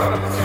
[0.00, 0.39] Aquele que sabe,